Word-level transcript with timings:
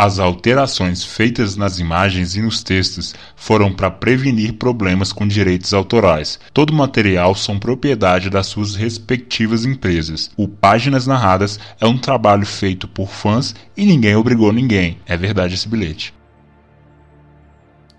As 0.00 0.20
alterações 0.20 1.02
feitas 1.02 1.56
nas 1.56 1.80
imagens 1.80 2.36
e 2.36 2.40
nos 2.40 2.62
textos 2.62 3.16
foram 3.34 3.72
para 3.72 3.90
prevenir 3.90 4.52
problemas 4.52 5.12
com 5.12 5.26
direitos 5.26 5.74
autorais. 5.74 6.38
Todo 6.54 6.70
o 6.70 6.74
material 6.76 7.34
são 7.34 7.58
propriedade 7.58 8.30
das 8.30 8.46
suas 8.46 8.76
respectivas 8.76 9.64
empresas. 9.64 10.30
O 10.36 10.46
Páginas 10.46 11.04
Narradas 11.04 11.58
é 11.80 11.84
um 11.84 11.98
trabalho 11.98 12.46
feito 12.46 12.86
por 12.86 13.08
fãs 13.08 13.56
e 13.76 13.84
ninguém 13.84 14.14
obrigou 14.14 14.52
ninguém. 14.52 14.98
É 15.04 15.16
verdade 15.16 15.54
esse 15.54 15.68
bilhete. 15.68 16.14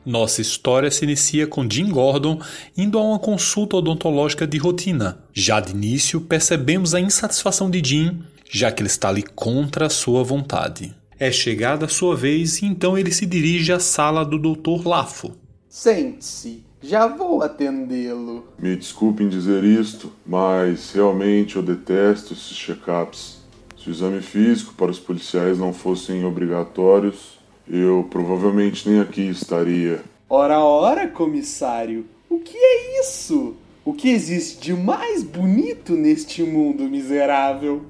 Nossa 0.06 0.40
história 0.40 0.90
se 0.90 1.04
inicia 1.04 1.48
com 1.48 1.70
Jim 1.70 1.90
Gordon 1.90 2.40
indo 2.78 2.98
a 2.98 3.04
uma 3.04 3.20
consulta 3.20 3.76
odontológica 3.76 4.48
de 4.48 4.58
rotina. 4.58 5.18
Já 5.34 5.60
de 5.60 5.74
início, 5.74 6.22
percebemos 6.22 6.96
a 6.96 7.02
insatisfação 7.02 7.70
de 7.70 7.82
Jim, 7.84 8.22
já 8.50 8.72
que 8.72 8.82
ele 8.82 8.88
está 8.88 9.10
ali 9.10 9.22
contra 9.22 9.88
a 9.88 9.90
sua 9.90 10.24
vontade. 10.24 10.98
É 11.22 11.34
chegada 11.34 11.86
a 11.86 11.90
sua 11.90 12.16
vez 12.16 12.62
e 12.62 12.66
então 12.66 12.98
ele 12.98 13.12
se 13.12 13.26
dirige 13.26 13.74
à 13.74 13.80
sala 13.80 14.24
do 14.24 14.39
Dr. 14.39 14.88
Lafo. 14.88 15.36
Sente-se, 15.68 16.64
já 16.82 17.07
vou 17.07 17.42
atendê-lo. 17.42 18.48
Me 18.57 18.74
desculpem 18.78 19.28
dizer 19.28 19.66
isto, 19.66 20.14
mas 20.26 20.93
realmente 20.93 21.57
eu 21.57 21.62
detesto 21.62 22.32
esses 22.32 22.56
check-ups. 22.56 23.40
Se 23.78 23.90
o 23.90 23.92
exame 23.92 24.21
físico 24.21 24.74
para 24.76 24.92
os 24.92 24.98
policiais 24.98 25.60
não 25.60 25.74
fossem 25.74 26.24
obrigatórios, 26.24 27.38
eu 27.68 28.07
provavelmente 28.10 28.88
nem 28.88 29.01
aqui 29.01 29.24
estaria. 29.29 30.01
Ora, 30.29 30.62
ora, 30.62 31.06
comissário, 31.06 32.06
o 32.30 32.40
que 32.40 32.56
é 32.56 33.02
isso? 33.02 33.58
O 33.84 33.92
que 33.92 34.08
existe 34.08 34.62
de 34.62 34.73
mais 34.73 35.22
bonito 35.22 35.95
neste 35.95 36.44
mundo 36.44 36.84
miserável? 36.84 37.84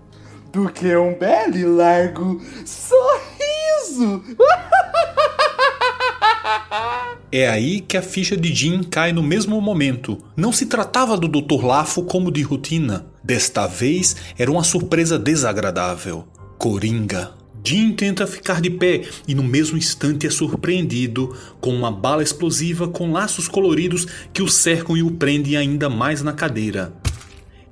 Do 0.51 0.69
que 0.69 0.95
um 0.95 1.17
belo 1.17 1.57
e 1.57 1.65
largo 1.65 2.41
sorriso. 2.65 4.23
É 7.31 7.47
aí 7.47 7.79
que 7.79 7.95
a 7.95 8.01
ficha 8.01 8.35
de 8.35 8.53
Jim 8.53 8.81
cai 8.81 9.13
no 9.13 9.21
mesmo 9.21 9.61
momento. 9.61 10.17
Não 10.35 10.51
se 10.51 10.65
tratava 10.65 11.15
do 11.15 11.27
Dr. 11.27 11.63
Lafo 11.63 12.01
como 12.01 12.31
de 12.31 12.41
rotina. 12.41 13.05
Desta 13.23 13.67
vez 13.67 14.15
era 14.35 14.49
uma 14.49 14.63
surpresa 14.63 15.19
desagradável. 15.19 16.27
Coringa. 16.57 17.31
Jim 17.63 17.91
tenta 17.91 18.25
ficar 18.25 18.61
de 18.61 18.71
pé 18.71 19.03
e 19.27 19.35
no 19.35 19.43
mesmo 19.43 19.77
instante 19.77 20.25
é 20.25 20.29
surpreendido 20.31 21.35
com 21.61 21.71
uma 21.71 21.91
bala 21.91 22.23
explosiva 22.23 22.87
com 22.87 23.11
laços 23.11 23.47
coloridos 23.47 24.07
que 24.33 24.41
o 24.41 24.47
cercam 24.47 24.97
e 24.97 25.03
o 25.03 25.11
prendem 25.11 25.55
ainda 25.55 25.87
mais 25.87 26.23
na 26.23 26.33
cadeira. 26.33 26.93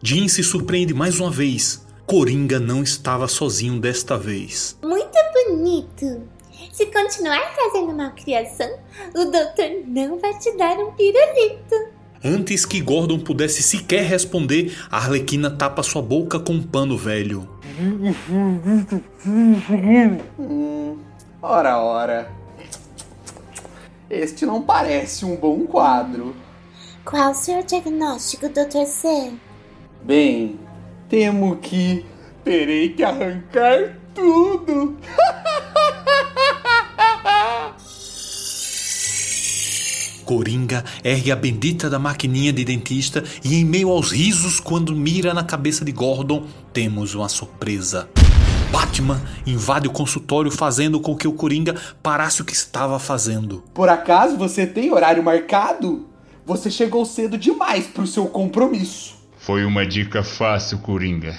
Jim 0.03 0.27
se 0.27 0.43
surpreende 0.43 0.93
mais 0.93 1.19
uma 1.19 1.31
vez. 1.31 1.86
Coringa 2.07 2.57
não 2.57 2.81
estava 2.83 3.27
sozinho 3.27 3.81
desta 3.81 4.17
vez. 4.17 4.77
Muito 4.81 5.17
bonito. 5.33 6.21
Se 6.71 6.85
continuar 6.85 7.53
fazendo 7.53 7.93
malcriação, 7.93 8.79
o 9.13 9.25
doutor 9.25 9.83
não 9.85 10.17
vai 10.17 10.39
te 10.39 10.55
dar 10.55 10.77
um 10.77 10.93
pirulito. 10.93 11.75
Antes 12.23 12.65
que 12.65 12.79
Gordon 12.79 13.19
pudesse 13.19 13.61
sequer 13.61 14.05
responder, 14.05 14.73
a 14.89 14.99
Arlequina 14.99 15.51
tapa 15.51 15.83
sua 15.83 16.01
boca 16.01 16.39
com 16.39 16.53
um 16.53 16.63
pano 16.63 16.97
velho. 16.97 17.45
Hum, 19.27 20.97
ora, 21.41 21.77
ora. 21.77 22.31
Este 24.09 24.45
não 24.45 24.61
parece 24.61 25.25
um 25.25 25.35
bom 25.35 25.67
quadro. 25.67 26.33
Qual 27.03 27.31
o 27.31 27.35
seu 27.35 27.61
diagnóstico, 27.63 28.47
Dr. 28.47 28.85
C? 28.85 29.33
Bem, 30.03 30.57
Temo 31.09 31.55
que 31.55 32.05
terei 32.43 32.89
que 32.89 33.01
arrancar 33.01 33.97
tudo. 34.13 34.97
Coringa 40.25 40.83
ergue 41.05 41.31
a 41.31 41.35
bendita 41.37 41.89
da 41.89 41.97
maquininha 41.97 42.51
de 42.51 42.65
dentista 42.65 43.23
e, 43.41 43.55
em 43.55 43.63
meio 43.63 43.89
aos 43.89 44.11
risos, 44.11 44.59
quando 44.59 44.93
mira 44.93 45.33
na 45.33 45.45
cabeça 45.45 45.85
de 45.85 45.93
Gordon, 45.93 46.45
temos 46.73 47.15
uma 47.15 47.29
surpresa. 47.29 48.09
Batman 48.69 49.21
invade 49.45 49.87
o 49.87 49.91
consultório 49.91 50.51
fazendo 50.51 50.99
com 50.99 51.15
que 51.15 51.25
o 51.25 51.31
Coringa 51.31 51.73
parasse 52.03 52.41
o 52.41 52.45
que 52.45 52.53
estava 52.53 52.99
fazendo. 52.99 53.63
Por 53.73 53.87
acaso 53.87 54.35
você 54.35 54.67
tem 54.67 54.91
horário 54.91 55.23
marcado? 55.23 56.05
Você 56.45 56.69
chegou 56.69 57.05
cedo 57.05 57.37
demais 57.37 57.87
para 57.87 58.03
o 58.03 58.07
seu 58.07 58.25
compromisso. 58.25 59.16
Foi 59.47 59.63
uma 59.63 59.85
dica 59.85 60.23
fácil, 60.23 60.79
Coringa. 60.79 61.33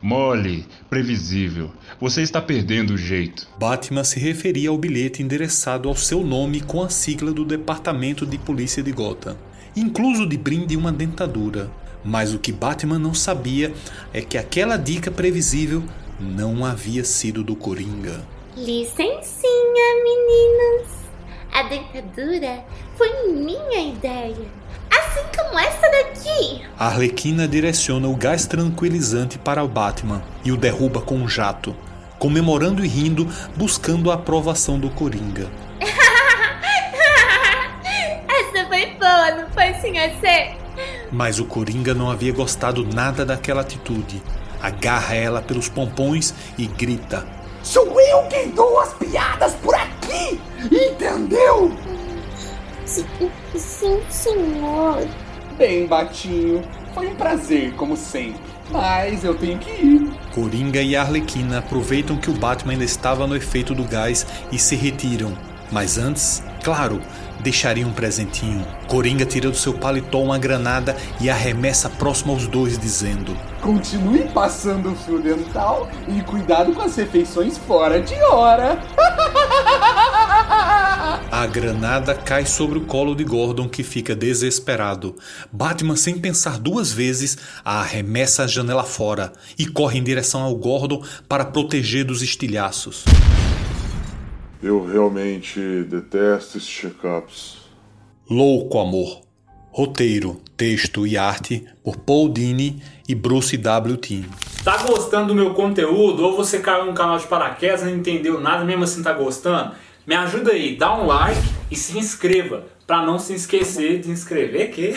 Mole, 0.00 0.66
previsível. 0.88 1.70
Você 2.00 2.22
está 2.22 2.40
perdendo 2.40 2.94
o 2.94 2.96
jeito. 2.96 3.46
Batman 3.58 4.04
se 4.04 4.18
referia 4.18 4.70
ao 4.70 4.78
bilhete 4.78 5.22
endereçado 5.22 5.86
ao 5.86 5.94
seu 5.94 6.24
nome 6.24 6.62
com 6.62 6.82
a 6.82 6.88
sigla 6.88 7.30
do 7.30 7.44
Departamento 7.44 8.24
de 8.24 8.38
Polícia 8.38 8.82
de 8.82 8.90
Gotham, 8.90 9.36
incluso 9.76 10.26
de 10.26 10.38
brinde 10.38 10.78
uma 10.78 10.90
dentadura. 10.90 11.70
Mas 12.02 12.32
o 12.32 12.38
que 12.38 12.50
Batman 12.50 12.98
não 12.98 13.12
sabia 13.12 13.74
é 14.14 14.22
que 14.22 14.38
aquela 14.38 14.78
dica 14.78 15.10
previsível 15.10 15.82
não 16.18 16.64
havia 16.64 17.04
sido 17.04 17.44
do 17.44 17.54
Coringa. 17.54 18.26
Licencinha, 18.56 20.02
meninos. 20.02 21.02
A 21.52 21.64
dentadura 21.64 22.64
foi 22.96 23.30
minha 23.30 23.92
ideia 23.92 24.61
como 25.52 25.60
essa 25.60 25.90
daqui. 25.90 26.62
A 26.78 26.86
Arlequina 26.86 27.46
direciona 27.46 28.08
o 28.08 28.16
gás 28.16 28.46
tranquilizante 28.46 29.38
para 29.38 29.62
o 29.62 29.68
Batman 29.68 30.22
e 30.42 30.50
o 30.50 30.56
derruba 30.56 31.02
com 31.02 31.16
um 31.16 31.28
jato, 31.28 31.76
comemorando 32.18 32.82
e 32.82 32.88
rindo, 32.88 33.28
buscando 33.54 34.10
a 34.10 34.14
aprovação 34.14 34.78
do 34.78 34.88
Coringa. 34.88 35.50
essa 38.26 38.66
foi 38.66 38.86
boa, 38.94 39.30
não 39.32 39.50
foi, 39.50 39.74
senhor 39.74 40.10
C? 40.20 40.54
Mas 41.12 41.38
o 41.38 41.44
Coringa 41.44 41.92
não 41.92 42.10
havia 42.10 42.32
gostado 42.32 42.82
nada 42.86 43.26
daquela 43.26 43.60
atitude. 43.60 44.22
Agarra 44.62 45.14
ela 45.14 45.42
pelos 45.42 45.68
pompons 45.68 46.32
e 46.56 46.66
grita: 46.66 47.26
Sou 47.62 48.00
eu 48.00 48.22
quem 48.28 48.52
dou 48.52 48.80
as 48.80 48.94
piadas 48.94 49.52
por 49.56 49.74
aqui! 49.74 50.40
Entendeu? 50.70 51.76
Sim, 52.86 53.04
sim, 53.54 54.00
senhor. 54.08 55.06
Bem, 55.56 55.86
Batinho, 55.86 56.62
foi 56.94 57.08
um 57.08 57.14
prazer, 57.14 57.74
como 57.74 57.96
sempre. 57.96 58.40
Mas 58.70 59.22
eu 59.22 59.34
tenho 59.34 59.58
que 59.58 59.70
ir. 59.70 60.10
Coringa 60.34 60.80
e 60.80 60.96
Arlequina 60.96 61.58
aproveitam 61.58 62.16
que 62.16 62.30
o 62.30 62.34
Batman 62.34 62.72
ainda 62.72 62.84
estava 62.84 63.26
no 63.26 63.36
efeito 63.36 63.74
do 63.74 63.84
gás 63.84 64.26
e 64.50 64.58
se 64.58 64.74
retiram. 64.74 65.36
Mas 65.70 65.98
antes, 65.98 66.42
claro, 66.62 67.00
deixaria 67.40 67.86
um 67.86 67.92
presentinho. 67.92 68.66
Coringa 68.88 69.26
tira 69.26 69.50
do 69.50 69.56
seu 69.56 69.74
paletó 69.74 70.22
uma 70.22 70.38
granada 70.38 70.96
e 71.20 71.28
arremessa 71.28 71.90
próximo 71.90 72.32
aos 72.32 72.46
dois, 72.46 72.78
dizendo: 72.78 73.36
Continue 73.60 74.28
passando 74.28 74.92
o 74.92 74.96
fio 74.96 75.20
dental 75.20 75.88
e 76.08 76.20
cuidado 76.22 76.72
com 76.72 76.82
as 76.82 76.96
refeições 76.96 77.58
fora 77.58 78.00
de 78.00 78.14
hora. 78.22 78.82
A 81.30 81.46
granada 81.46 82.14
cai 82.14 82.46
sobre 82.46 82.78
o 82.78 82.86
colo 82.86 83.14
de 83.14 83.22
Gordon, 83.22 83.68
que 83.68 83.82
fica 83.82 84.14
desesperado. 84.14 85.14
Batman, 85.52 85.96
sem 85.96 86.18
pensar 86.18 86.58
duas 86.58 86.90
vezes, 86.90 87.36
a 87.62 87.80
arremessa 87.80 88.44
a 88.44 88.46
janela 88.46 88.84
fora 88.84 89.32
e 89.58 89.66
corre 89.66 89.98
em 89.98 90.02
direção 90.02 90.42
ao 90.42 90.54
Gordon 90.54 91.04
para 91.28 91.44
proteger 91.44 92.04
dos 92.04 92.22
estilhaços. 92.22 93.04
Eu 94.62 94.86
realmente 94.86 95.60
detesto 95.84 96.56
esses 96.56 96.68
check-ups. 96.68 97.58
Louco 98.30 98.78
Amor. 98.78 99.20
Roteiro, 99.70 100.40
texto 100.56 101.06
e 101.06 101.18
arte 101.18 101.66
por 101.82 101.96
Paul 101.96 102.28
Dini 102.28 102.82
e 103.08 103.14
Bruce 103.14 103.56
W. 103.56 103.96
Team. 103.96 104.24
Tá 104.64 104.78
gostando 104.86 105.28
do 105.28 105.34
meu 105.34 105.52
conteúdo? 105.52 106.22
Ou 106.24 106.36
você 106.36 106.60
caiu 106.60 106.86
no 106.86 106.94
canal 106.94 107.18
de 107.18 107.26
paraquedas 107.26 107.82
e 107.82 107.86
não 107.86 107.96
entendeu 107.96 108.40
nada, 108.40 108.64
mesmo 108.64 108.84
assim 108.84 109.02
tá 109.02 109.12
gostando? 109.12 109.72
Me 110.06 110.14
ajuda 110.16 110.52
aí, 110.52 110.76
dá 110.76 110.96
um 110.96 111.06
like 111.06 111.40
e 111.70 111.76
se 111.76 111.96
inscreva, 111.96 112.66
para 112.86 113.06
não 113.06 113.18
se 113.18 113.34
esquecer 113.34 114.00
de 114.00 114.10
inscrever 114.10 114.72
que 114.72 114.94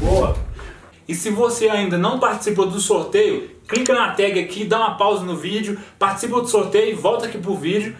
Boa. 0.00 0.36
E 1.06 1.14
se 1.14 1.30
você 1.30 1.68
ainda 1.68 1.98
não 1.98 2.18
participou 2.18 2.66
do 2.66 2.80
sorteio, 2.80 3.50
clica 3.68 3.92
na 3.94 4.12
tag 4.14 4.40
aqui, 4.40 4.64
dá 4.64 4.78
uma 4.78 4.96
pausa 4.96 5.24
no 5.24 5.36
vídeo, 5.36 5.78
participa 5.98 6.40
do 6.40 6.48
sorteio 6.48 6.92
e 6.92 6.94
volta 6.94 7.26
aqui 7.26 7.38
pro 7.38 7.54
vídeo. 7.56 7.94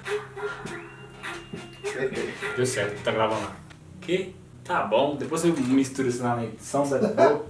Deu 2.57 2.67
certo, 2.67 3.03
tá 3.03 3.13
gravando 3.13 3.43
lá. 3.43 3.57
Que? 4.01 4.35
Tá 4.65 4.83
bom, 4.83 5.17
depois 5.17 5.45
eu 5.45 5.55
misturo 5.55 6.09
isso 6.09 6.23
na 6.23 6.43
edição, 6.43 6.87
sai 6.87 6.99
da 6.99 7.41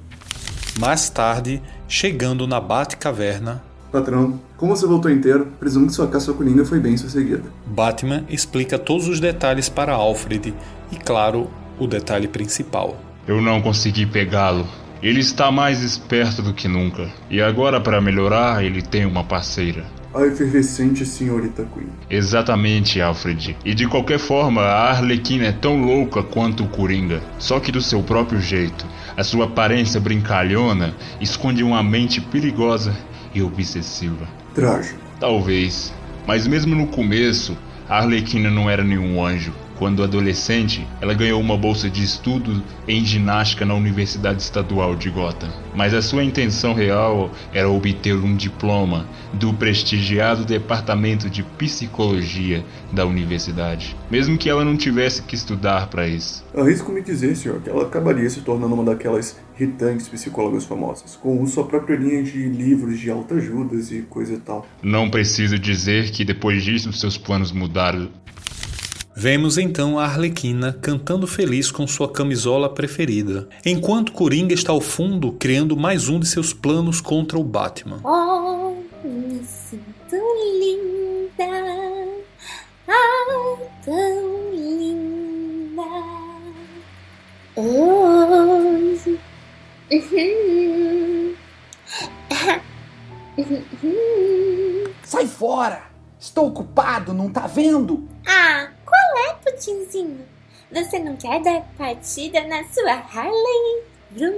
Mais 0.78 1.08
tarde, 1.08 1.62
chegando 1.88 2.46
na 2.46 2.60
Bate-Caverna, 2.60 3.64
Patrão, 3.94 4.40
como 4.56 4.74
você 4.74 4.88
voltou 4.88 5.08
inteiro, 5.08 5.46
presumo 5.60 5.86
que 5.86 5.92
sua 5.92 6.08
caça 6.08 6.32
ao 6.32 6.36
Coringa 6.36 6.64
foi 6.64 6.80
bem 6.80 6.96
sucedida. 6.96 7.44
Batman 7.64 8.24
explica 8.28 8.76
todos 8.76 9.06
os 9.06 9.20
detalhes 9.20 9.68
para 9.68 9.92
Alfred 9.92 10.52
e, 10.90 10.96
claro, 10.96 11.48
o 11.78 11.86
detalhe 11.86 12.26
principal. 12.26 13.00
Eu 13.24 13.40
não 13.40 13.62
consegui 13.62 14.04
pegá-lo. 14.04 14.66
Ele 15.00 15.20
está 15.20 15.52
mais 15.52 15.80
esperto 15.80 16.42
do 16.42 16.52
que 16.52 16.66
nunca. 16.66 17.08
E 17.30 17.40
agora, 17.40 17.80
para 17.80 18.00
melhorar, 18.00 18.64
ele 18.64 18.82
tem 18.82 19.06
uma 19.06 19.22
parceira. 19.22 19.84
a 20.12 20.26
efervescente 20.26 21.06
senhorita 21.06 21.64
Queen. 21.72 21.86
Exatamente, 22.10 23.00
Alfred. 23.00 23.56
E 23.64 23.74
de 23.74 23.86
qualquer 23.86 24.18
forma, 24.18 24.62
a 24.62 24.90
Arlequina 24.90 25.44
é 25.44 25.52
tão 25.52 25.80
louca 25.80 26.20
quanto 26.20 26.64
o 26.64 26.68
Coringa, 26.68 27.22
só 27.38 27.60
que 27.60 27.70
do 27.70 27.80
seu 27.80 28.02
próprio 28.02 28.40
jeito. 28.40 28.84
A 29.16 29.22
sua 29.22 29.44
aparência 29.44 30.00
brincalhona 30.00 30.96
esconde 31.20 31.62
uma 31.62 31.80
mente 31.80 32.20
perigosa 32.20 32.92
e 33.34 33.42
obsessiva. 33.42 34.28
Trágico. 34.54 34.98
Talvez. 35.18 35.92
Mas 36.26 36.46
mesmo 36.46 36.74
no 36.74 36.86
começo, 36.86 37.56
a 37.88 37.98
Arlequina 37.98 38.50
não 38.50 38.70
era 38.70 38.82
nenhum 38.82 39.24
anjo. 39.24 39.52
Quando 39.76 40.04
adolescente, 40.04 40.86
ela 41.00 41.14
ganhou 41.14 41.40
uma 41.40 41.56
bolsa 41.56 41.90
de 41.90 42.02
estudo 42.02 42.62
em 42.86 43.04
ginástica 43.04 43.66
na 43.66 43.74
Universidade 43.74 44.40
Estadual 44.40 44.94
de 44.94 45.10
Gotham. 45.10 45.50
Mas 45.74 45.92
a 45.92 46.00
sua 46.00 46.22
intenção 46.22 46.74
real 46.74 47.30
era 47.52 47.68
obter 47.68 48.14
um 48.14 48.36
diploma 48.36 49.04
do 49.32 49.52
prestigiado 49.52 50.44
Departamento 50.44 51.28
de 51.28 51.42
Psicologia 51.42 52.64
da 52.92 53.04
universidade, 53.04 53.96
mesmo 54.08 54.38
que 54.38 54.48
ela 54.48 54.64
não 54.64 54.76
tivesse 54.76 55.22
que 55.22 55.34
estudar 55.34 55.88
para 55.88 56.06
isso. 56.06 56.44
Arrisco-me 56.56 57.02
dizer, 57.02 57.34
senhor, 57.34 57.60
que 57.60 57.68
ela 57.68 57.82
acabaria 57.82 58.30
se 58.30 58.42
tornando 58.42 58.74
uma 58.74 58.84
daquelas 58.84 59.36
irritantes 59.58 60.08
psicólogas 60.08 60.64
famosas, 60.64 61.16
com 61.16 61.46
sua 61.46 61.64
própria 61.64 61.96
linha 61.96 62.22
de 62.22 62.48
livros 62.48 62.98
de 62.98 63.10
autoajudas 63.10 63.90
e 63.92 64.02
coisa 64.02 64.34
e 64.34 64.38
tal. 64.38 64.66
Não 64.82 65.10
preciso 65.10 65.58
dizer 65.58 66.10
que 66.10 66.24
depois 66.24 66.62
disso 66.62 66.92
seus 66.92 67.16
planos 67.16 67.52
mudaram 67.52 68.10
Vemos 69.16 69.58
então 69.58 69.96
a 69.96 70.04
Arlequina 70.04 70.76
cantando 70.82 71.24
feliz 71.24 71.70
com 71.70 71.86
sua 71.86 72.08
camisola 72.08 72.68
preferida, 72.68 73.48
enquanto 73.64 74.10
Coringa 74.10 74.52
está 74.52 74.72
ao 74.72 74.80
fundo 74.80 75.30
criando 75.30 75.76
mais 75.76 76.08
um 76.08 76.18
de 76.18 76.26
seus 76.26 76.52
planos 76.52 77.00
contra 77.00 77.38
o 77.38 77.44
Batman. 77.44 78.00
Oh, 78.02 78.74
me 79.06 79.40
sinto 79.44 80.16
linda, 80.58 81.44
ah, 82.88 83.56
tão 83.84 84.50
linda. 84.52 85.82
Hoje. 87.54 87.93
Sai 95.04 95.26
fora! 95.26 95.82
Estou 96.18 96.48
ocupado, 96.48 97.12
não 97.12 97.30
tá 97.30 97.46
vendo? 97.46 98.08
Ah, 98.26 98.70
qual 98.84 99.18
é, 99.28 99.34
Putinzinho? 99.34 100.26
Você 100.72 100.98
não 100.98 101.16
quer 101.16 101.42
dar 101.42 101.62
partida 101.76 102.42
na 102.46 102.64
sua 102.64 102.92
Harley? 102.92 103.84
Vrum, 104.10 104.32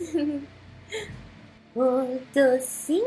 vrum. 0.00 0.42
o 1.76 2.18
docinho. 2.34 3.04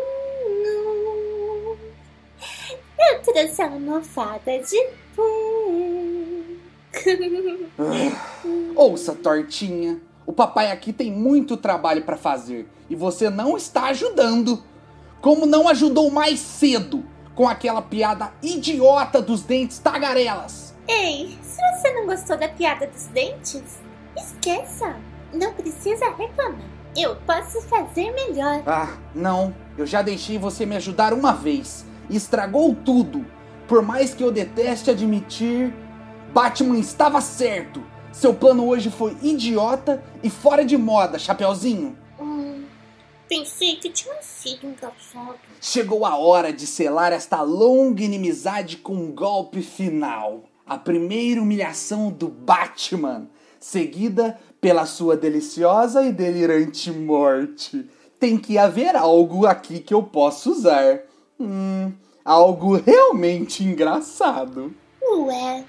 Eu 3.00 3.22
trouxe 3.24 3.62
a 3.62 3.66
almofada 3.66 4.60
de 4.60 4.88
pum. 5.16 6.58
Ouça, 8.76 9.16
tortinha. 9.16 10.00
O 10.28 10.34
papai 10.34 10.70
aqui 10.74 10.92
tem 10.92 11.10
muito 11.10 11.56
trabalho 11.56 12.04
pra 12.04 12.18
fazer 12.18 12.70
e 12.90 12.96
você 12.96 13.30
não 13.30 13.56
está 13.56 13.86
ajudando. 13.86 14.62
Como 15.22 15.46
não 15.46 15.70
ajudou 15.70 16.12
mais 16.12 16.42
cedo 16.42 17.06
com 17.34 17.48
aquela 17.48 17.82
piada 17.82 18.34
idiota 18.44 19.22
dos 19.22 19.42
dentes 19.42 19.80
tagarelas. 19.80 20.76
Ei, 20.86 21.38
se 21.42 21.62
você 21.72 21.94
não 21.94 22.06
gostou 22.06 22.38
da 22.38 22.50
piada 22.50 22.88
dos 22.88 23.06
dentes, 23.06 23.80
esqueça. 24.18 24.98
Não 25.34 25.54
precisa 25.54 26.10
reclamar. 26.10 26.60
Eu 26.94 27.16
posso 27.26 27.62
fazer 27.62 28.12
melhor. 28.12 28.64
Ah, 28.68 28.98
não. 29.16 29.56
Eu 29.78 29.86
já 29.86 30.02
deixei 30.02 30.38
você 30.38 30.66
me 30.66 30.76
ajudar 30.76 31.14
uma 31.14 31.32
vez 31.32 31.86
e 32.10 32.18
estragou 32.18 32.76
tudo. 32.76 33.26
Por 33.66 33.82
mais 33.82 34.14
que 34.14 34.24
eu 34.24 34.32
deteste 34.32 34.92
admitir, 34.92 35.74
Batman 36.34 36.80
estava 36.80 37.22
certo. 37.22 37.82
Seu 38.20 38.34
plano 38.34 38.68
hoje 38.68 38.90
foi 38.90 39.16
idiota 39.22 40.04
e 40.24 40.30
fora 40.32 40.66
de 40.66 40.76
moda, 40.76 41.20
Chapeuzinho. 41.20 41.96
Hum, 42.20 42.64
pensei 43.30 43.76
que 43.76 43.92
tinha 43.92 44.20
sido 44.24 44.66
engraçado. 44.66 45.38
Chegou 45.62 46.04
a 46.04 46.18
hora 46.18 46.52
de 46.52 46.66
selar 46.66 47.14
esta 47.14 47.44
longa 47.44 48.02
inimizade 48.02 48.78
com 48.78 48.96
um 48.96 49.12
golpe 49.12 49.62
final. 49.62 50.46
A 50.66 50.80
primeira 50.80 51.40
humilhação 51.40 52.10
do 52.10 52.28
Batman, 52.28 53.30
seguida 53.60 54.40
pela 54.60 54.88
sua 54.88 55.16
deliciosa 55.16 56.04
e 56.04 56.12
delirante 56.12 56.92
morte. 56.92 57.88
Tem 58.20 58.36
que 58.36 58.58
haver 58.58 58.96
algo 58.96 59.46
aqui 59.46 59.80
que 59.80 59.94
eu 59.94 60.02
possa 60.02 60.50
usar. 60.50 61.02
Hum, 61.40 61.94
algo 62.26 62.78
realmente 62.78 63.64
engraçado. 63.64 64.74
Ué, 65.04 65.64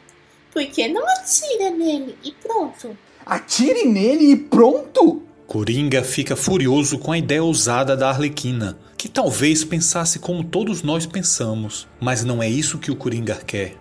por 0.58 0.66
que 0.66 0.88
não 0.88 1.04
atira 1.08 1.70
nele 1.70 2.18
e 2.24 2.32
pronto? 2.32 2.96
Atire 3.24 3.84
nele 3.84 4.32
e 4.32 4.36
pronto! 4.36 5.22
Coringa 5.46 6.02
fica 6.02 6.34
furioso 6.34 6.98
com 6.98 7.12
a 7.12 7.18
ideia 7.18 7.44
ousada 7.44 7.96
da 7.96 8.08
Arlequina, 8.08 8.76
que 8.96 9.08
talvez 9.08 9.62
pensasse 9.62 10.18
como 10.18 10.42
todos 10.42 10.82
nós 10.82 11.06
pensamos, 11.06 11.86
mas 12.00 12.24
não 12.24 12.42
é 12.42 12.48
isso 12.48 12.78
que 12.78 12.90
o 12.90 12.96
Coringa 12.96 13.36
quer. 13.36 13.76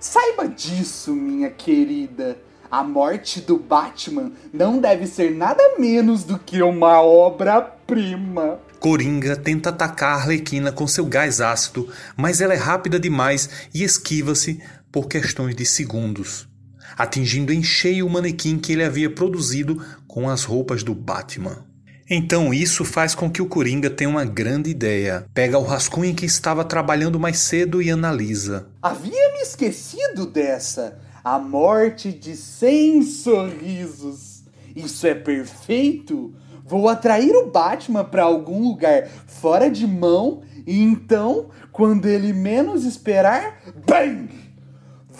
Saiba 0.00 0.48
disso, 0.48 1.14
minha 1.14 1.48
querida. 1.48 2.36
A 2.68 2.82
morte 2.82 3.40
do 3.40 3.56
Batman 3.56 4.32
não 4.52 4.80
deve 4.80 5.06
ser 5.06 5.30
nada 5.30 5.62
menos 5.78 6.24
do 6.24 6.40
que 6.40 6.60
uma 6.60 7.00
obra-prima. 7.00 8.58
Coringa 8.80 9.36
tenta 9.36 9.68
atacar 9.68 10.14
a 10.14 10.22
Arlequina 10.22 10.72
com 10.72 10.86
seu 10.86 11.04
gás 11.04 11.40
ácido, 11.40 11.88
mas 12.16 12.40
ela 12.40 12.54
é 12.54 12.56
rápida 12.56 12.98
demais 12.98 13.68
e 13.74 13.84
esquiva-se 13.84 14.60
por 14.90 15.08
questões 15.08 15.54
de 15.54 15.64
segundos, 15.64 16.48
atingindo 16.96 17.52
em 17.52 17.62
cheio 17.62 18.06
o 18.06 18.10
manequim 18.10 18.58
que 18.58 18.72
ele 18.72 18.84
havia 18.84 19.10
produzido 19.10 19.84
com 20.06 20.28
as 20.28 20.44
roupas 20.44 20.82
do 20.82 20.94
Batman. 20.94 21.64
Então 22.08 22.52
isso 22.52 22.84
faz 22.84 23.14
com 23.14 23.30
que 23.30 23.40
o 23.40 23.46
Coringa 23.46 23.88
tenha 23.88 24.10
uma 24.10 24.24
grande 24.24 24.68
ideia. 24.68 25.24
Pega 25.32 25.56
o 25.56 25.62
rascunho 25.62 26.12
que 26.12 26.26
estava 26.26 26.64
trabalhando 26.64 27.20
mais 27.20 27.38
cedo 27.38 27.80
e 27.80 27.88
analisa. 27.88 28.66
Havia 28.82 29.32
me 29.32 29.40
esquecido 29.40 30.26
dessa. 30.26 30.98
A 31.22 31.38
morte 31.38 32.10
de 32.10 32.34
100 32.34 33.02
sorrisos. 33.02 34.42
Isso 34.74 35.06
é 35.06 35.14
perfeito. 35.14 36.34
Vou 36.64 36.88
atrair 36.88 37.32
o 37.36 37.48
Batman 37.48 38.04
para 38.04 38.24
algum 38.24 38.62
lugar 38.62 39.08
fora 39.26 39.70
de 39.70 39.86
mão 39.86 40.42
e 40.66 40.82
então, 40.82 41.50
quando 41.72 42.06
ele 42.06 42.32
menos 42.32 42.84
esperar, 42.84 43.60
bang! 43.86 44.49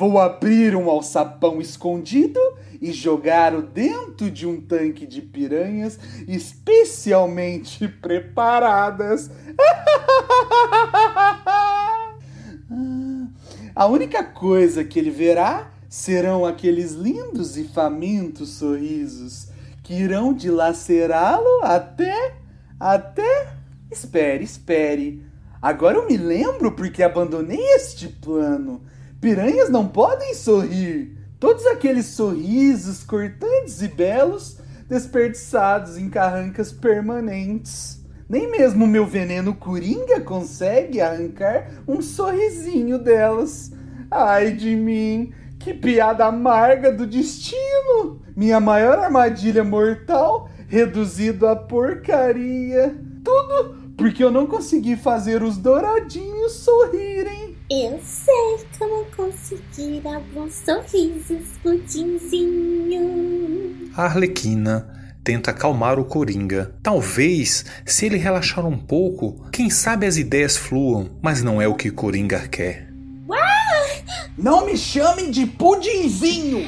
Vou 0.00 0.18
abrir 0.18 0.74
um 0.74 0.88
alçapão 0.88 1.60
escondido 1.60 2.40
e 2.80 2.90
jogá-lo 2.90 3.60
dentro 3.60 4.30
de 4.30 4.46
um 4.46 4.58
tanque 4.58 5.06
de 5.06 5.20
piranhas 5.20 5.98
especialmente 6.26 7.86
preparadas. 8.00 9.30
A 13.76 13.84
única 13.84 14.24
coisa 14.24 14.82
que 14.82 14.98
ele 14.98 15.10
verá 15.10 15.70
serão 15.86 16.46
aqueles 16.46 16.92
lindos 16.92 17.58
e 17.58 17.64
famintos 17.64 18.54
sorrisos 18.54 19.48
que 19.82 19.92
irão 19.92 20.32
dilacerá-lo 20.32 21.62
até. 21.62 22.36
até. 22.80 23.52
Espere, 23.90 24.44
espere. 24.44 25.22
Agora 25.60 25.98
eu 25.98 26.06
me 26.06 26.16
lembro 26.16 26.72
porque 26.72 27.02
abandonei 27.02 27.60
este 27.74 28.08
plano. 28.08 28.80
Piranhas 29.20 29.68
não 29.68 29.86
podem 29.86 30.34
sorrir. 30.34 31.16
Todos 31.38 31.66
aqueles 31.66 32.06
sorrisos 32.06 33.04
cortantes 33.04 33.82
e 33.82 33.88
belos 33.88 34.58
desperdiçados 34.88 35.98
em 35.98 36.08
carrancas 36.08 36.72
permanentes. 36.72 38.02
Nem 38.28 38.50
mesmo 38.50 38.86
meu 38.86 39.06
veneno 39.06 39.54
coringa 39.54 40.20
consegue 40.20 41.00
arrancar 41.00 41.70
um 41.86 42.00
sorrisinho 42.00 42.98
delas. 42.98 43.72
Ai 44.10 44.52
de 44.52 44.74
mim, 44.74 45.32
que 45.58 45.74
piada 45.74 46.24
amarga 46.24 46.90
do 46.90 47.06
destino! 47.06 48.22
Minha 48.34 48.58
maior 48.58 48.98
armadilha 48.98 49.62
mortal 49.62 50.48
reduzido 50.66 51.46
a 51.46 51.54
porcaria. 51.54 52.96
Tudo 53.22 53.92
porque 53.98 54.24
eu 54.24 54.30
não 54.30 54.46
consegui 54.46 54.96
fazer 54.96 55.42
os 55.42 55.58
douradinhos 55.58 56.52
sorrirem. 56.52 57.49
Eu 57.70 58.00
sei 58.02 58.66
como 58.76 59.04
conseguir 59.14 60.02
alguns 60.04 60.54
sorrisos, 60.54 61.56
pudinzinho. 61.62 63.00
A 63.94 64.06
Arlequina 64.06 65.14
tenta 65.22 65.52
acalmar 65.52 65.96
o 65.98 66.04
Coringa. 66.04 66.74
Talvez, 66.82 67.64
se 67.86 68.06
ele 68.06 68.16
relaxar 68.16 68.66
um 68.66 68.76
pouco, 68.76 69.48
quem 69.52 69.70
sabe 69.70 70.04
as 70.04 70.16
ideias 70.16 70.56
fluam, 70.56 71.10
mas 71.22 71.44
não 71.44 71.62
é 71.62 71.68
o 71.68 71.76
que 71.76 71.92
Coringa 71.92 72.48
quer. 72.48 72.90
Não 74.36 74.66
me 74.66 74.76
chame 74.76 75.30
de 75.30 75.46
pudinzinho! 75.46 76.66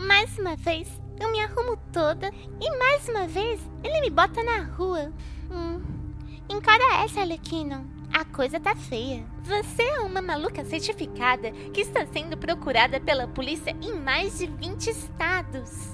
Mais 0.00 0.36
uma 0.38 0.56
vez, 0.56 0.88
eu 1.20 1.30
me 1.30 1.40
arrumo 1.40 1.76
toda 1.92 2.32
e 2.60 2.78
mais 2.78 3.08
uma 3.08 3.28
vez 3.28 3.60
ele 3.84 4.00
me 4.00 4.10
bota 4.10 4.42
na 4.42 4.62
rua. 4.62 5.12
Hum, 5.50 5.80
Encara 6.48 7.04
essa, 7.04 7.20
Alequino. 7.20 7.95
A 8.16 8.24
coisa 8.24 8.58
tá 8.58 8.74
feia. 8.74 9.26
Você 9.44 9.82
é 9.82 10.00
uma 10.00 10.22
maluca 10.22 10.64
certificada 10.64 11.50
que 11.50 11.82
está 11.82 12.06
sendo 12.06 12.34
procurada 12.34 12.98
pela 12.98 13.28
polícia 13.28 13.76
em 13.82 13.92
mais 13.92 14.38
de 14.38 14.46
20 14.46 14.86
estados. 14.86 15.90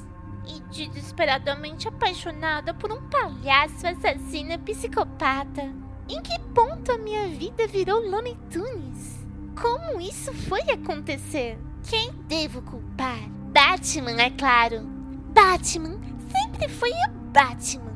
E 0.47 0.61
desesperadamente 0.71 1.89
apaixonada 1.89 2.73
por 2.75 2.93
um 2.93 3.03
palhaço 3.09 3.89
assassino 3.89 4.57
psicopata. 4.61 5.63
Em 6.09 6.23
que 6.23 6.39
ponto 6.55 6.93
a 6.93 6.99
minha 6.99 7.27
vida 7.27 7.67
virou 7.67 7.99
Looney 8.09 8.39
Tunes? 8.53 9.27
Como 9.61 10.01
isso 10.01 10.33
foi 10.33 10.61
acontecer? 10.71 11.59
Quem 11.91 12.13
devo 12.29 12.63
culpar? 12.63 13.19
Batman, 13.53 14.23
é 14.23 14.31
claro. 14.31 14.83
Batman 15.35 15.99
sempre 16.31 16.69
foi 16.69 16.91
o 16.91 17.11
Batman. 17.33 17.92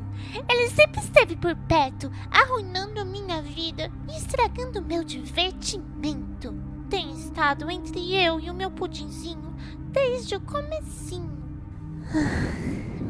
Ele 0.49 0.69
sempre 0.69 1.01
esteve 1.01 1.35
por 1.35 1.55
perto, 1.55 2.11
arruinando 2.31 3.05
minha 3.05 3.41
vida 3.41 3.91
e 4.09 4.17
estragando 4.17 4.81
meu 4.81 5.03
divertimento. 5.03 6.53
Tem 6.89 7.11
estado 7.11 7.69
entre 7.69 8.15
eu 8.15 8.39
e 8.39 8.49
o 8.49 8.53
meu 8.53 8.71
pudinzinho 8.71 9.53
desde 9.91 10.35
o 10.35 10.41
comecinho. 10.41 11.37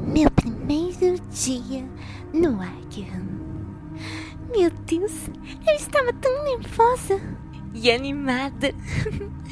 Meu 0.08 0.32
primeiro 0.32 1.22
dia 1.30 1.88
no 2.34 2.62
Arkham. 2.62 3.28
Meu 4.50 4.72
Deus, 4.86 5.30
eu 5.68 5.76
estava 5.76 6.14
tão 6.14 6.44
nervosa 6.44 7.20
e 7.74 7.92
animada. 7.92 8.74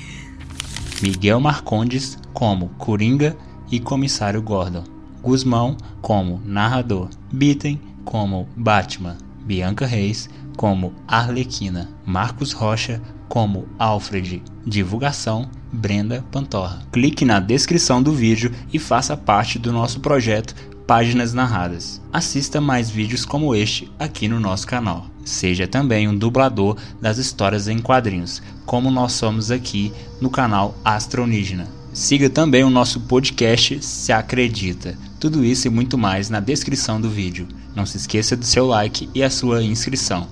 Miguel 1.02 1.40
Marcondes 1.40 2.18
como 2.34 2.70
Coringa 2.78 3.38
e 3.70 3.80
Comissário 3.80 4.42
Gordon. 4.42 4.95
Guzmão 5.26 5.76
como 6.04 6.40
narrador. 6.46 7.10
Bitten 7.34 7.82
como 8.04 8.48
Batman. 8.56 9.18
Bianca 9.44 9.84
Reis 9.84 10.30
como 10.56 10.94
Arlequina. 11.08 11.90
Marcos 12.06 12.52
Rocha 12.52 13.02
como 13.28 13.68
Alfred. 13.80 14.44
Divulgação 14.64 15.50
Brenda 15.74 16.24
Pantorra. 16.32 16.84
Clique 16.92 17.26
na 17.26 17.40
descrição 17.40 18.04
do 18.04 18.12
vídeo 18.12 18.52
e 18.72 18.78
faça 18.78 19.18
parte 19.18 19.58
do 19.58 19.74
nosso 19.74 20.00
projeto 20.00 20.54
Páginas 20.86 21.34
Narradas. 21.34 22.00
Assista 22.14 22.62
mais 22.62 22.92
vídeos 22.92 23.26
como 23.26 23.56
este 23.56 23.92
aqui 23.98 24.28
no 24.28 24.40
nosso 24.40 24.68
canal. 24.68 25.08
Seja 25.24 25.68
também 25.68 26.08
um 26.08 26.16
dublador 26.16 26.78
das 27.02 27.18
histórias 27.18 27.68
em 27.68 27.80
quadrinhos, 27.80 28.44
como 28.64 28.92
nós 28.92 29.14
somos 29.14 29.50
aqui 29.50 29.92
no 30.22 30.30
canal 30.30 30.78
Astronígena. 30.86 31.68
Siga 31.96 32.30
também 32.30 32.62
o 32.62 32.70
nosso 32.70 33.00
podcast 33.00 33.82
Se 33.82 34.12
Acredita. 34.12 34.98
Tudo 35.20 35.44
isso 35.44 35.68
e 35.68 35.70
muito 35.70 35.98
mais 35.98 36.30
na 36.30 36.40
descrição 36.40 37.00
do 37.00 37.10
vídeo. 37.10 37.48
Não 37.74 37.86
se 37.86 37.98
esqueça 37.98 38.36
do 38.36 38.46
seu 38.46 38.66
like 38.66 39.10
e 39.14 39.24
a 39.24 39.30
sua 39.30 39.64
inscrição. 39.64 40.28